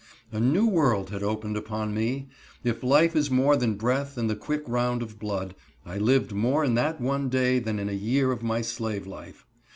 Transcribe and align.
A 0.31 0.39
new 0.39 0.65
world 0.65 1.11
had 1.11 1.21
opened 1.21 1.55
upon 1.55 1.93
me. 1.93 2.27
If 2.63 2.81
life 2.81 3.15
is 3.15 3.29
more 3.29 3.55
than 3.55 3.75
breath 3.75 4.17
and 4.17 4.27
the 4.27 4.35
"quick 4.35 4.63
round 4.65 5.03
of 5.03 5.19
blood," 5.19 5.53
I 5.85 5.99
lived 5.99 6.33
more 6.33 6.63
in 6.63 6.73
that 6.73 6.99
one 6.99 7.29
day 7.29 7.59
than 7.59 7.77
in 7.77 7.87
a 7.87 7.91
year 7.93 8.31
of 8.31 8.41
my 8.41 8.63
slave 8.63 9.05
life. 9.05 9.45